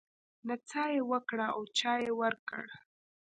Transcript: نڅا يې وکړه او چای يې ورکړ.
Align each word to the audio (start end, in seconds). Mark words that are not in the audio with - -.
نڅا 0.47 0.83
يې 0.93 1.01
وکړه 1.11 1.47
او 1.55 1.61
چای 1.77 1.99
يې 2.05 2.11
ورکړ. 2.21 2.65